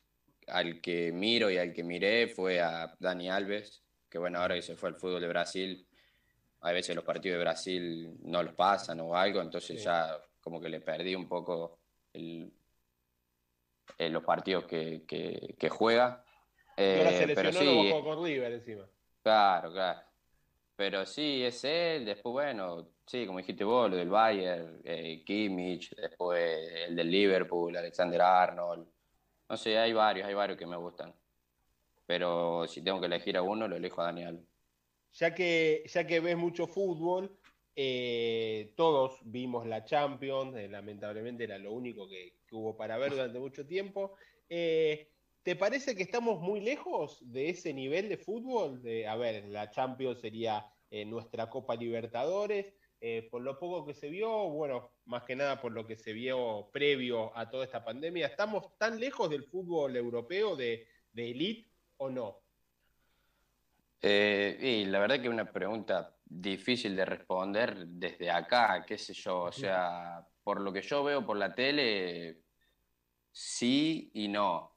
[0.46, 4.62] al que miro y al que miré fue a Dani Alves, que bueno, ahora que
[4.62, 5.86] se fue al fútbol de Brasil,
[6.62, 10.70] a veces los partidos de Brasil no los pasan o algo, entonces ya como que
[10.70, 11.78] le perdí un poco
[12.14, 12.50] el,
[13.98, 16.24] en los partidos que, juega.
[16.76, 18.86] Eh, pero sí, con River encima.
[19.22, 20.00] Claro, claro.
[20.76, 22.04] pero sí, es él.
[22.04, 27.76] Después, bueno, sí, como dijiste vos, lo del Bayern, eh, Kimmich, después el del Liverpool,
[27.76, 28.86] Alexander Arnold.
[29.48, 31.14] No sé, hay varios, hay varios que me gustan.
[32.06, 34.44] Pero si tengo que elegir a uno, lo elijo a Daniel.
[35.12, 37.39] Ya que, ya que ves mucho fútbol,
[37.82, 43.38] eh, todos vimos la Champions, eh, lamentablemente era lo único que, hubo para ver durante
[43.38, 44.16] mucho tiempo.
[45.42, 48.82] ¿Te parece que estamos muy lejos de ese nivel de fútbol?
[48.82, 52.74] De, a ver, la Champions sería eh, nuestra Copa Libertadores.
[53.00, 56.12] Eh, por lo poco que se vio, bueno, más que nada por lo que se
[56.12, 61.70] vio previo a toda esta pandemia, ¿estamos tan lejos del fútbol europeo de, de elite
[61.96, 62.42] o no?
[64.02, 69.12] Eh, y la verdad que es una pregunta difícil de responder desde acá, qué sé
[69.12, 72.42] yo, o sea, por lo que yo veo por la tele,
[73.30, 74.70] sí y no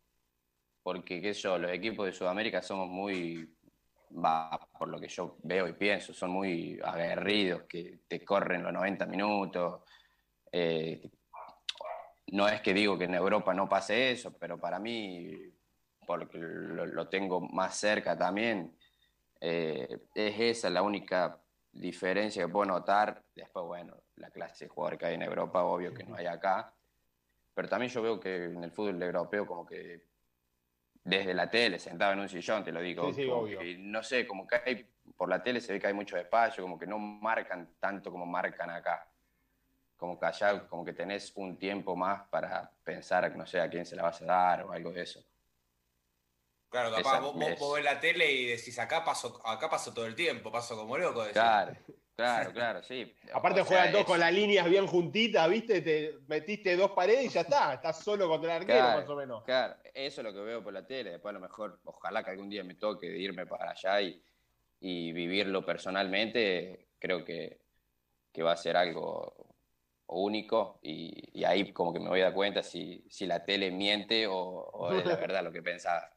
[0.83, 3.49] porque, qué sé yo, los equipos de Sudamérica somos muy,
[4.13, 8.73] va, por lo que yo veo y pienso, son muy aguerridos, que te corren los
[8.73, 9.81] 90 minutos.
[10.51, 11.09] Eh,
[12.33, 15.31] no es que digo que en Europa no pase eso, pero para mí,
[16.05, 18.77] porque lo, tengo más cerca también,
[19.45, 21.37] eh, es esa la única
[21.73, 23.21] diferencia que puedo notar.
[23.35, 26.73] Después, bueno, la clase de jugador que hay en Europa, obvio que no hay acá.
[27.53, 30.05] Pero también yo veo que en el fútbol europeo como que
[31.03, 33.11] desde la tele, sentado en un sillón, te lo digo.
[33.79, 36.79] no sé, como que hay, por la tele se ve que hay mucho espacio, como
[36.79, 39.05] que no marcan tanto como marcan acá.
[39.97, 43.85] Como que allá, como que tenés un tiempo más para pensar, no sé, a quién
[43.85, 45.21] se la vas a dar o algo de eso.
[46.73, 50.15] Claro, capaz vos, vos, ves la tele y decís, acá paso, acá paso todo el
[50.15, 51.23] tiempo, paso como loco.
[51.31, 51.71] Claro.
[52.15, 53.13] Claro, claro, sí.
[53.33, 55.81] Aparte juegan dos con las líneas bien juntitas, ¿viste?
[55.81, 57.75] Te metiste dos paredes y ya está.
[57.75, 59.43] Estás solo contra el arquero, más o menos.
[59.43, 61.11] Claro, eso es lo que veo por la tele.
[61.11, 64.23] Después a lo mejor, ojalá que algún día me toque irme para allá y,
[64.81, 66.87] vivirlo personalmente.
[66.97, 67.61] Creo que,
[68.43, 69.55] va a ser algo
[70.07, 74.35] único y, ahí como que me voy a dar cuenta si, la tele miente o,
[74.35, 76.11] o es la verdad lo que pensaba.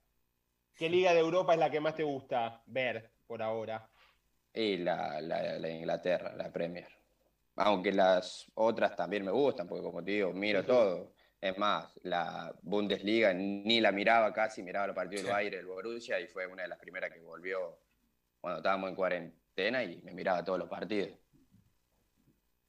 [0.77, 3.89] ¿Qué liga de Europa es la que más te gusta ver por ahora?
[4.53, 6.87] Y la, la, Inglaterra, la Premier.
[7.57, 11.15] Aunque las otras también me gustan, porque como te digo, miro todo.
[11.41, 16.21] Es más, la Bundesliga ni la miraba casi, miraba los partidos del Bayern, el Borussia,
[16.21, 17.79] y fue una de las primeras que volvió
[18.41, 21.11] cuando estábamos en cuarentena y me miraba todos los partidos.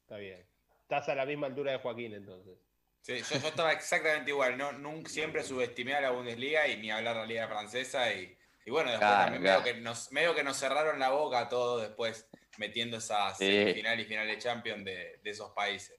[0.02, 0.46] Está bien.
[0.82, 2.67] Estás a la misma altura de Joaquín entonces.
[3.02, 4.58] Sí, yo, estaba exactamente igual.
[4.58, 8.38] No, nunca, siempre subestimé a la Bundesliga y ni hablar de la Liga Francesa y
[8.68, 11.80] y bueno, después también Medio, que nos, medio que nos cerraron la boca a todos
[11.80, 15.98] después metiendo esas semifinales y finales de Champions de, esos países.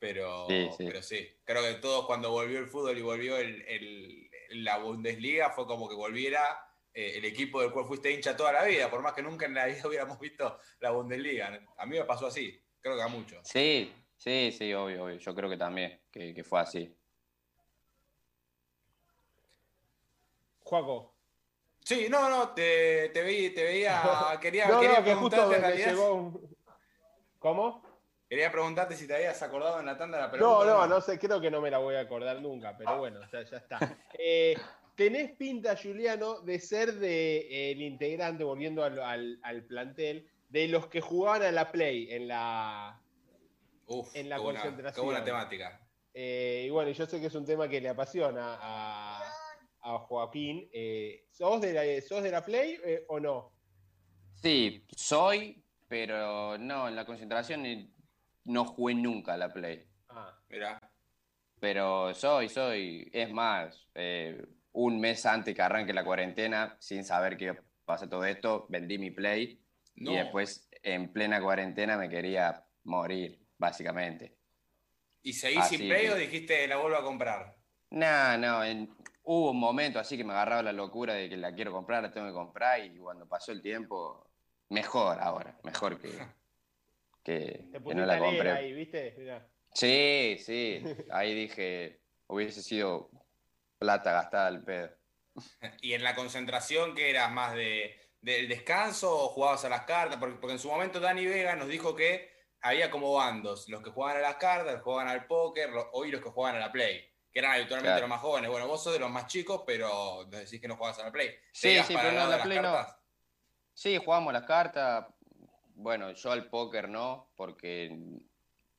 [0.00, 4.78] Pero sí, pero sí, creo que todos cuando volvió el fútbol y volvió el, la
[4.78, 6.58] Bundesliga fue como que volviera
[6.92, 9.54] eh, el equipo del cual fuiste hincha toda la vida, por más que nunca en
[9.54, 11.60] la vida hubiéramos visto la Bundesliga.
[11.76, 13.46] A mí me pasó así, creo que a muchos.
[13.46, 15.16] Sí, sí, sí, obvio, obvio.
[15.16, 16.94] Yo creo que también, que, que fue así.
[20.62, 21.10] Juaco,
[21.84, 24.00] Sí, no, no, te, te, vi, te veía,
[24.40, 25.94] quería, quería preguntarte en realidad.
[27.38, 27.82] ¿Cómo?
[28.28, 30.64] Quería preguntarte si te habías acordado en la tanda de la pregunta.
[30.66, 33.18] No, no, no sé, creo que no me la voy a acordar nunca, pero bueno,
[33.32, 33.78] ya, ya está.
[34.16, 34.54] Eh,
[34.94, 40.86] tenés pinta, Juliano, de ser de, eh, el integrante, volviendo al, al, plantel, de los
[40.86, 42.99] que jugaban a la Play en la,
[43.90, 44.94] Uf, en la concentración.
[44.94, 45.80] Qué buena temática.
[46.14, 49.32] Eh, y bueno, yo sé que es un tema que le apasiona a,
[49.80, 50.68] a Joaquín.
[50.72, 53.52] Eh, ¿sos, de la, ¿Sos de la Play eh, o no?
[54.34, 57.92] Sí, soy, pero no, en la concentración
[58.44, 59.84] no jugué nunca a la Play.
[60.08, 60.80] Ah, mira.
[61.58, 63.10] Pero soy, soy.
[63.12, 64.40] Es más, eh,
[64.72, 69.10] un mes antes que arranque la cuarentena, sin saber que pasa todo esto, vendí mi
[69.10, 69.60] Play
[69.96, 74.34] y después en plena cuarentena me quería morir, básicamente.
[75.22, 77.54] ¿Y seguís sin Play o dijiste la vuelvo a comprar?
[77.90, 78.88] No, no, en,
[79.24, 82.10] hubo un momento así que me agarraba la locura de que la quiero comprar, la
[82.10, 84.30] tengo que comprar y cuando pasó el tiempo,
[84.70, 86.10] mejor ahora, mejor que,
[87.22, 88.50] que, no la compré.
[88.50, 89.14] Ahí, ¿viste?
[89.74, 93.10] Sí, sí, ahí dije, hubiese sido
[93.78, 94.90] plata gastada al pedo.
[95.82, 100.18] ¿Y en la concentración qué eras más de, del descanso o jugabas a las cartas?
[100.18, 103.90] Porque, porque en su momento Dani Vega nos dijo que había como bandos, los que
[103.90, 106.72] jugaban a las cartas, los que jugaban al póker, hoy los que jugaban a la
[106.72, 108.50] play que eran habitualmente los más jóvenes.
[108.50, 111.30] Bueno, vos sos de los más chicos, pero decís que no jugás a la Play.
[111.52, 112.76] Sí, sí, pero no, la Play no.
[113.72, 115.06] Sí, jugamos las cartas.
[115.74, 117.96] Bueno, yo al póker no, porque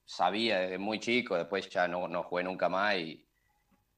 [0.05, 3.25] sabía desde muy chico, después ya no, no jugué nunca más y,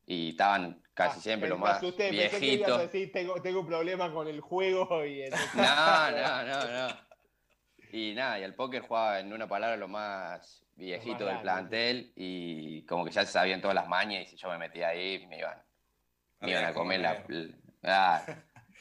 [0.05, 2.79] y estaban casi ah, siempre los más usted, viejitos.
[2.79, 5.23] Decir, tengo, tengo un problema con el juego y
[5.55, 7.12] No, no, no, no.
[7.93, 12.81] Y nada, y el póker jugaba en una palabra lo más viejito del plantel y
[12.87, 15.37] como que ya se sabían todas las mañas y si yo me metía ahí me
[15.37, 15.61] iban,
[16.39, 17.23] me iban a comer la...
[17.83, 18.25] Ah,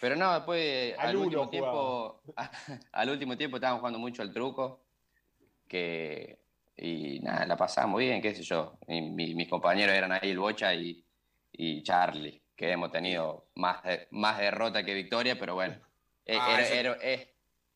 [0.00, 2.22] pero no, después al, último tiempo,
[2.92, 4.82] al último tiempo estábamos jugando mucho al truco,
[5.68, 6.40] que
[6.74, 8.78] y nada, la pasamos bien, qué sé yo.
[8.88, 11.04] mis compañeros eran ahí el Bocha y,
[11.52, 15.76] y Charlie, que hemos tenido más, más derrota que victoria, pero bueno,
[16.28, 17.31] ah, era, era,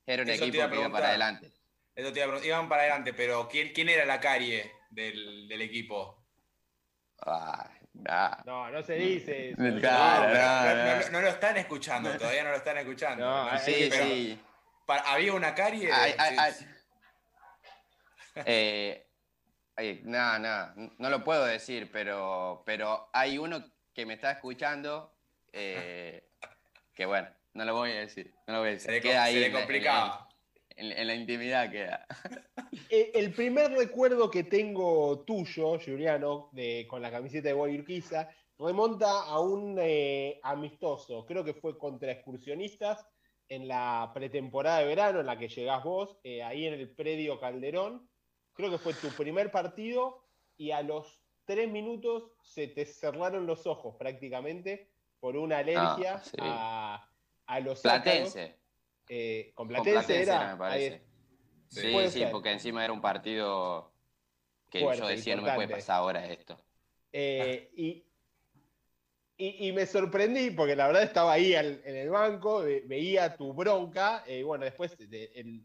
[0.06, 1.52] un equipo que iba para adelante.
[1.94, 6.26] Eso te iba iban para adelante, pero ¿quién, quién era la carie del, del equipo?
[7.22, 7.70] Ah,
[8.44, 9.62] No, no se dice eso.
[9.62, 13.48] no, no, lo están escuchando, todavía no lo están escuchando.
[13.58, 14.40] sí, sí.
[14.86, 15.90] ¿Había una carie?
[18.44, 19.06] Eh,
[20.04, 23.64] no, no, no lo puedo decir, pero, pero hay uno
[23.94, 25.16] que me está escuchando
[25.52, 26.28] eh,
[26.94, 28.34] que bueno, no lo voy a decir.
[28.46, 28.86] No lo voy a decir.
[28.86, 30.28] Se le, queda ahí complicaba.
[30.76, 32.06] En, la intimidad queda.
[32.90, 39.22] Eh, el primer recuerdo que tengo tuyo, Juliano, de, con la camiseta de Guayurquiza, remonta
[39.22, 39.80] a un
[40.42, 41.24] amistoso.
[41.26, 43.04] Creo que fue contra excursionistas
[43.48, 48.08] en la pretemporada de verano en la que llegás vos, ahí en el predio Calderón
[48.56, 50.24] creo que fue tu primer partido
[50.56, 54.90] y a los tres minutos se te cerraron los ojos prácticamente
[55.20, 57.10] por una alergia ah, a,
[57.62, 58.56] los Platense.
[59.08, 60.52] Eh, con Platense, era.
[60.52, 61.02] Me parece.
[61.68, 63.92] sí, sí, porque encima era un partido
[64.70, 66.58] que yo decía no me puede pasar ahora esto.
[67.12, 68.04] Eh, y,
[69.38, 74.32] y, me sorprendí porque la verdad estaba ahí en el banco, veía tu bronca, y
[74.32, 74.96] eh, bueno, después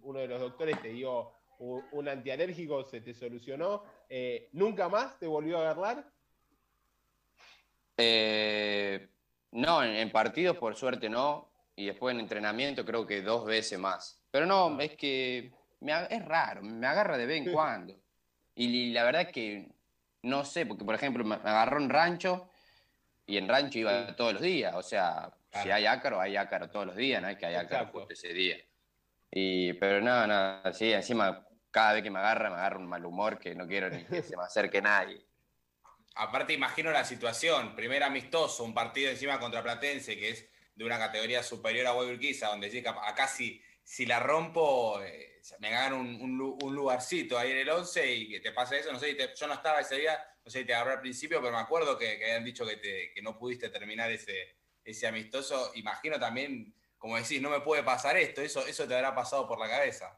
[0.02, 3.84] uno de los doctores te dio un, antialérgico se te solucionó.
[4.10, 6.12] Eh, ¿Nunca más te volvió a agarrar?
[7.98, 9.10] Eh,
[9.52, 11.51] no, en, partidos por suerte no.
[11.82, 14.22] Y después en entrenamiento creo que dos veces más.
[14.30, 14.84] Pero no, ah.
[14.84, 18.00] es que es raro, me agarra de vez en cuando.
[18.54, 19.68] Y, la verdad es que
[20.22, 22.52] no sé, porque por ejemplo me agarró en rancho
[23.26, 24.76] y en rancho iba todos los días.
[24.76, 25.32] O sea,
[25.64, 28.32] si hay ácaro, hay ácaro todos los días, no hay que hay ácaro justo ese
[28.32, 28.58] día.
[29.32, 33.04] Y, pero no, no, sí, encima cada vez que me agarra, me agarra un mal
[33.04, 35.20] humor que no quiero ni que se me acerque nadie.
[36.14, 37.76] Aparte, imagino la situación.
[37.76, 42.48] Primer amistoso, un partido encima contra Platense, que es de una categoría superior a Guayurquiza,
[42.48, 48.16] donde acá si, si la rompo, eh, me ganan un, lugarcito ahí en el 11
[48.16, 48.92] y que te pasa eso.
[48.92, 51.54] No sé, yo no estaba ese día, no sé si te agarró al principio, pero
[51.54, 55.72] me acuerdo que, habían dicho que, no pudiste terminar ese, ese amistoso.
[55.76, 59.60] Imagino también, como decís, no me puede pasar esto, eso, eso te habrá pasado por
[59.60, 60.18] la cabeza.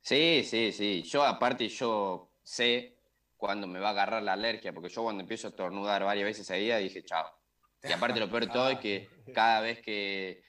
[0.00, 1.02] Sí, sí, sí.
[1.02, 2.96] Yo aparte yo sé
[3.36, 6.48] cuándo me va a agarrar la alergia, porque yo cuando empiezo a estornudar varias veces
[6.48, 7.39] día dije chao.
[7.88, 10.42] Y aparte lo peor de todo es que cada vez que,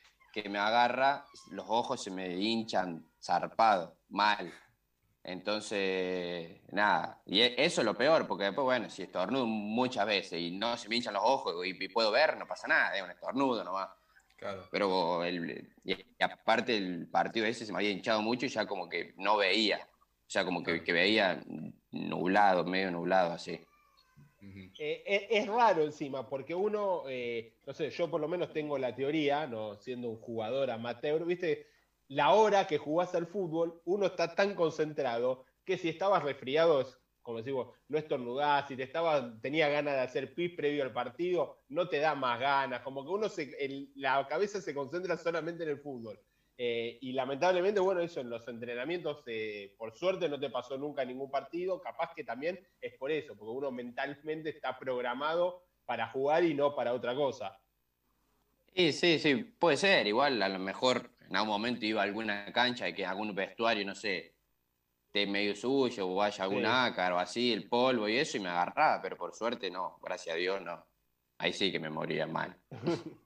[0.50, 4.54] me agarra, los ojos se me hinchan zarpado, mal.
[5.24, 10.42] Entonces, nada, y e, eso es lo peor, porque después, bueno, si estornudo muchas veces
[10.42, 13.04] y no se me hinchan los ojos y, y puedo ver, no pasa nada, es
[13.04, 13.90] un estornudo nomás.
[14.72, 18.90] Pero el, y aparte el partido ese se me había hinchado mucho y ya como
[18.90, 19.78] que no veía.
[19.78, 21.44] O sea, como que, veía
[21.92, 23.60] nublado, medio nublado así.
[24.78, 28.78] Eh, eh, es raro encima, porque uno, eh, no sé, yo por lo menos tengo
[28.78, 31.68] la teoría, no siendo un jugador amateur, viste,
[32.08, 36.84] la hora que jugás al fútbol, uno está tan concentrado que si estabas resfriado
[37.22, 41.60] como decimos, no estornudás, si te estaba, tenía ganas de hacer pis previo al partido,
[41.70, 45.70] no te da más ganas, como que uno se, la cabeza se concentra solamente en
[45.70, 46.20] el fútbol.
[46.64, 51.04] Eh, y lamentablemente, bueno, eso en los entrenamientos, eh, por suerte no te pasó nunca
[51.04, 56.44] ningún partido, capaz que también es por eso, porque uno mentalmente está programado para jugar
[56.44, 57.60] y no para otra cosa.
[58.76, 62.54] Sí, sí, sí, puede ser, igual a lo mejor en algún momento iba a alguna
[62.54, 64.36] cancha y que algún vestuario, no sé,
[65.08, 69.02] esté medio suyo o vaya algún ácaro, así, el polvo y eso, y me agarraba,
[69.02, 70.86] pero por suerte no, gracias a Dios no.
[71.40, 72.56] Ahí sí que me moría mal.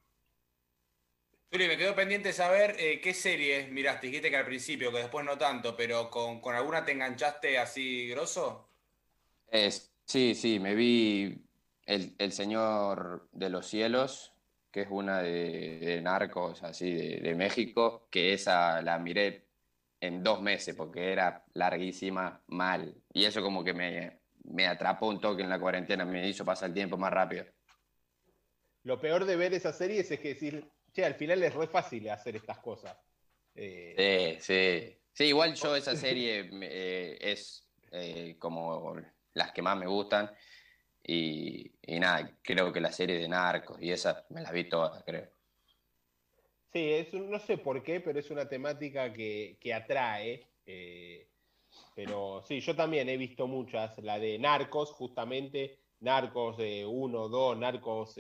[1.52, 4.08] Juli, me quedó pendiente saber eh, qué series miraste.
[4.08, 8.70] Dijiste que al principio, que después no tanto, pero ¿con, alguna te enganchaste así grosso?
[10.06, 11.46] sí, sí, me vi
[11.86, 14.34] el, Señor de los Cielos,
[14.70, 19.46] que es una de, narcos así de, de, México, que esa la miré
[20.02, 22.94] en dos meses, porque era larguísima, mal.
[23.14, 26.70] Y eso como que me, me atrapó un toque en la cuarentena, me hizo pasar
[26.70, 27.46] el tiempo más rápido.
[28.84, 32.10] Lo peor de ver esas series es que decir, che, al final es re fácil
[32.10, 32.98] hacer estas cosas.
[33.54, 34.98] Eh, sí, sí.
[35.16, 38.96] Sí, igual yo esa serie eh, es eh, como
[39.34, 40.30] las que más me gustan.
[41.02, 45.04] Y, y, nada, creo que la serie de Narcos y esa me las vi todas,
[45.04, 45.30] creo.
[46.74, 50.46] Sí, es no sé por qué, pero es una temática que, atrae.
[50.66, 51.30] Eh,
[51.96, 58.16] pero sí, yo también he visto muchas, la de Narcos, justamente, Narcos 1, 2, Narcos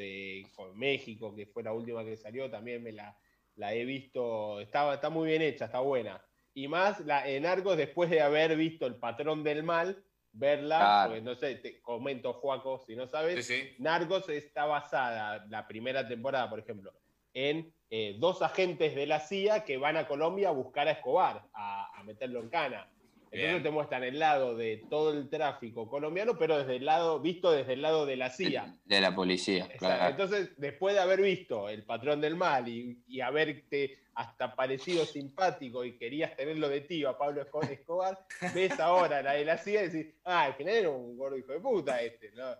[0.55, 3.17] con México, que fue la última que salió, también me la,
[3.55, 6.23] la he visto, está, está muy bien hecha, está buena.
[6.53, 11.21] Y más la en Narcos después de haber visto El Patrón del Mal, verla, porque
[11.21, 13.49] no sé, te comento, Juaco, si no sabes,
[13.79, 16.93] Narcos está basada, la primera temporada, por ejemplo,
[17.33, 21.45] en eh, dos agentes de la CIA que van a Colombia a buscar a Escobar,
[21.53, 22.89] a meterlo en cana.
[23.31, 27.51] Entonces te muestran el lado de todo el tráfico colombiano, pero desde el lado, visto
[27.51, 28.77] desde el lado de la CIA.
[28.85, 30.09] De la policía, claro.
[30.09, 35.83] Entonces, después de haber visto El Patrón del Mal y, y, haberte hasta parecido simpático
[35.83, 39.89] y querías tenerlo de tío a Pablo Escobar, ves ahora la de la CIA y
[39.89, 42.55] decís, ah, al final era un gordo hijo de puta este, ¿no?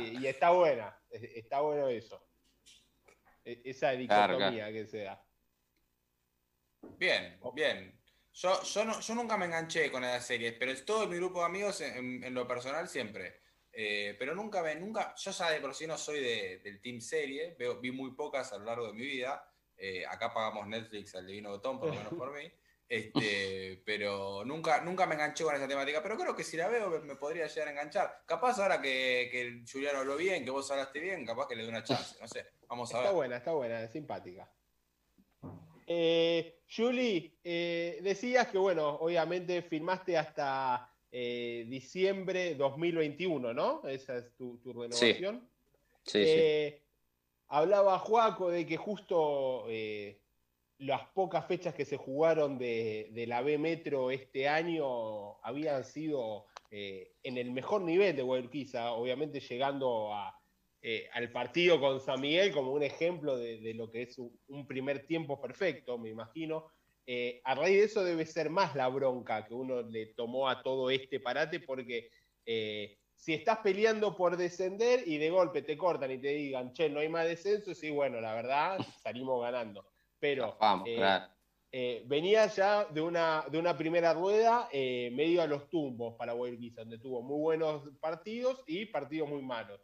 [0.00, 2.20] Y, está buena, está bueno eso.
[3.44, 5.22] E, esa dicotomía que se da.
[6.98, 7.96] Bien, bien.
[8.36, 12.34] Yo, yo, nunca me enganché con esas series, pero todo mi grupo de amigos en,
[12.34, 13.40] lo personal siempre.
[13.72, 17.56] Eh, pero nunca me, nunca, yo ya de por sí no soy del team serie,
[17.58, 19.50] veo, vi muy pocas a lo largo de mi vida.
[19.78, 22.52] Eh, acá pagamos Netflix al divino botón, por lo menos por mí.
[22.86, 26.02] Este, pero nunca, nunca me enganché con esa temática.
[26.02, 28.22] Pero creo que si la veo me, podría llegar a enganchar.
[28.26, 31.70] Capaz ahora que, que Juliano habló bien, que vos hablaste bien, capaz que le dé
[31.70, 32.16] una chance.
[32.20, 33.04] No sé, vamos a ver.
[33.06, 34.46] Está buena, está buena, es simpática.
[35.86, 43.86] Eh, Julie, eh, decías que, bueno, obviamente firmaste hasta eh, diciembre 2021, ¿no?
[43.86, 45.48] Esa es tu, renovación.
[46.04, 46.74] Sí, sí,
[47.48, 49.66] Hablaba Juaco de que justo
[50.78, 56.46] las pocas fechas que se jugaron de, de, la B Metro este año habían sido
[56.70, 60.36] en el mejor nivel de Guadalquivir, obviamente llegando a,
[60.88, 65.04] eh, al partido con San Miguel como un ejemplo de, lo que es un, primer
[65.04, 66.70] tiempo perfecto, me imagino.
[67.04, 70.62] Eh, a raíz de eso debe ser más la bronca que uno le tomó a
[70.62, 72.08] todo este parate, porque
[72.44, 76.88] eh, si estás peleando por descender y de golpe te cortan y te digan, che,
[76.88, 79.88] no hay más descenso, sí, bueno, la verdad, salimos ganando.
[80.20, 80.56] Pero
[82.04, 86.98] venía ya de una, de una primera rueda medio a los tumbos para Guayurquiza, donde
[86.98, 89.80] tuvo muy buenos partidos y partidos muy malos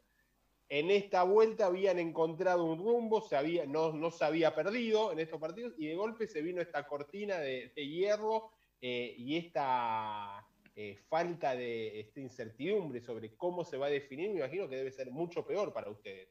[0.74, 3.22] en esta vuelta habían encontrado un rumbo,
[3.68, 7.36] no, no se había perdido en estos partidos y de golpe se vino esta cortina
[7.36, 10.42] de, hierro eh, y esta
[10.74, 14.90] eh, falta de esta incertidumbre sobre cómo se va a definir, me imagino que debe
[14.90, 16.30] ser mucho peor para ustedes.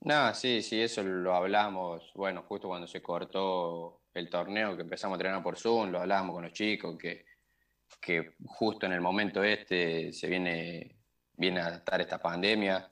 [0.00, 5.14] No, sí, sí, eso lo hablamos, bueno, justo cuando se cortó el torneo, que empezamos
[5.14, 7.26] a entrenar por Zoom, lo hablábamos con los chicos, que,
[8.00, 10.96] que justo en el momento este se viene,
[11.36, 12.90] viene a estar esta pandemia,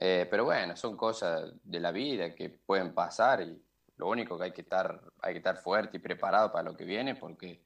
[0.00, 3.60] eh, pero bueno, son cosas de la vida que pueden pasar y
[3.96, 6.84] lo único que hay que estar, hay que estar fuerte y preparado para lo que
[6.84, 7.64] viene porque,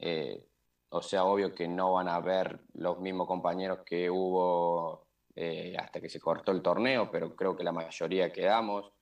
[0.00, 0.44] eh,
[0.88, 5.06] o sea, obvio que no van a haber los mismos compañeros que hubo
[5.36, 8.92] eh, hasta que se cortó el torneo, pero creo que la mayoría quedamos.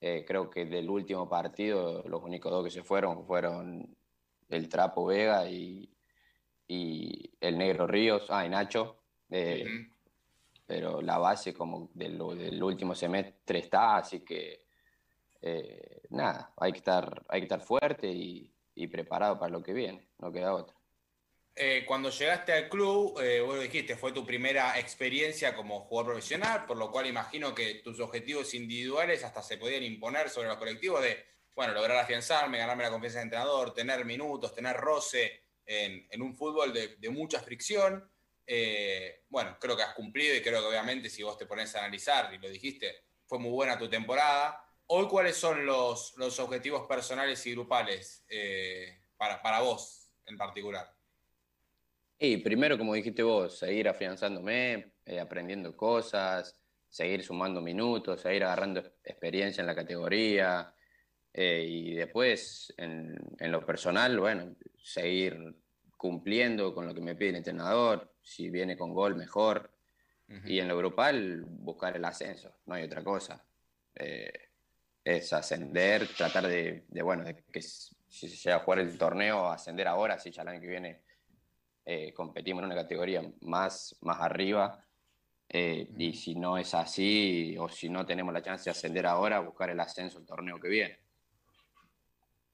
[0.00, 3.96] creo que del último partido los únicos dos que se fueron fueron
[4.48, 5.92] el Trapo Vega y,
[6.66, 8.96] y el Negro Ríos, ah, y Nacho
[10.68, 14.66] pero la base como del, del último semestre está, así que
[15.40, 18.52] eh, nada, hay que estar, hay que estar fuerte y,
[18.92, 20.76] preparado para lo que viene, no queda otra.
[21.56, 26.12] Eh, cuando llegaste al club, eh, vos lo dijiste, fue tu primera experiencia como jugador
[26.12, 30.58] profesional, por lo cual imagino que tus objetivos individuales hasta se podían imponer sobre los
[30.58, 31.16] colectivos de,
[31.56, 36.74] bueno, lograr afianzarme, ganarme la confianza del entrenador, tener minutos, tener roce en, un fútbol
[36.74, 38.08] de, de mucha fricción.
[38.50, 41.80] Eh, bueno, creo que has cumplido y creo que obviamente si vos te pones a
[41.80, 44.64] analizar, y lo dijiste, fue muy buena tu temporada.
[44.86, 50.90] Hoy, ¿cuáles son los, los objetivos personales y grupales eh, para, para vos en particular?
[52.18, 58.80] Y primero, como dijiste vos, seguir afianzándome, eh, aprendiendo cosas, seguir sumando minutos, seguir agarrando
[59.04, 60.74] experiencia en la categoría.
[61.34, 65.36] y después, en, en, lo personal, bueno, seguir
[65.98, 69.70] cumpliendo con lo que me pide el entrenador, si viene con gol, mejor.
[70.44, 73.42] Y en lo grupal, buscar el ascenso, no hay otra cosa.
[73.94, 74.30] Eh,
[75.02, 77.96] es ascender, tratar de, bueno, de que si
[78.28, 81.00] se llega a jugar el torneo, ascender ahora, si ya el año que viene
[81.86, 84.84] eh, competimos en una categoría más, más arriba.
[85.48, 89.40] Eh, y si no es así, o si no tenemos la chance de ascender ahora,
[89.40, 90.98] buscar el ascenso el torneo que viene.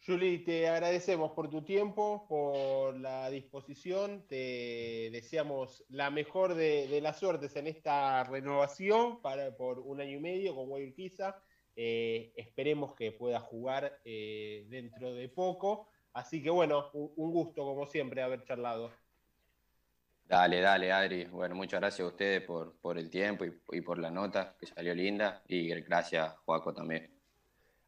[0.07, 7.19] Juli, te agradecemos por tu tiempo, por la disposición, te deseamos la mejor de, las
[7.19, 11.43] suertes en esta renovación para, por un año y medio con Guayurquiza.
[11.77, 17.87] Eh, esperemos que pueda jugar eh, dentro de poco, Así que bueno, un gusto como
[17.87, 18.93] siempre haber charlado.
[20.25, 21.25] Dale, dale, Adri.
[21.25, 24.95] Bueno, muchas gracias a ustedes por, por el tiempo y, por la nota, que salió
[24.95, 25.43] linda.
[25.49, 27.14] Y gracias, Juaco, también.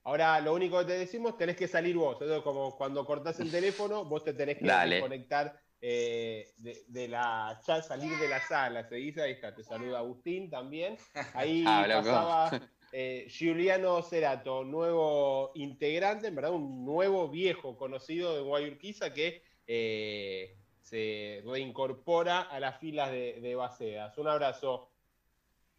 [0.07, 2.13] Ahora, lo único que te decimos, tenés que salir vos.
[2.13, 7.83] Entonces, como cuando cortás el teléfono, vos te tenés que conectar eh, de, la ya
[7.83, 8.89] salir de la sala.
[8.89, 10.97] Se dice, ahí está, te saluda Agustín también.
[11.35, 12.51] Ahí ah, pasaba
[12.93, 20.57] eh, Giuliano Cerato, nuevo integrante, en verdad, un nuevo viejo conocido de Guayurquiza que eh,
[20.83, 24.17] se reincorpora a las filas de, de Bacedas.
[24.19, 24.93] Un abrazo.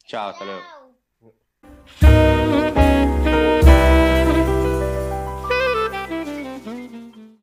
[0.06, 0.68] Chao, hasta luego.